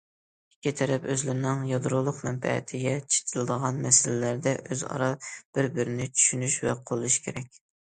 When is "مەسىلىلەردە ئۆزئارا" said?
3.85-5.13